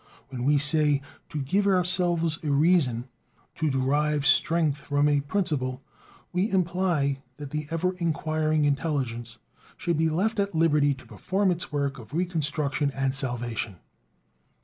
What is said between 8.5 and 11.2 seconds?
intelligence should be left at liberty to